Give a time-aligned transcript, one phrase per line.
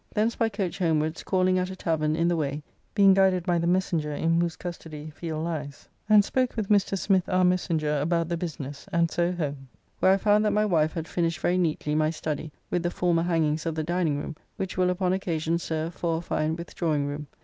[0.15, 2.63] Thence by coach homewards, calling at a tavern in the way
[2.95, 6.97] (being guided by the messenger in whose custody Field lies), and spoke with Mr.
[6.97, 9.67] Smith our messenger about the business, and so home,
[9.99, 13.21] where I found that my wife had finished very neatly my study with the former
[13.21, 17.27] hangings of the diningroom, which will upon occasion serve for a fine withdrawing room.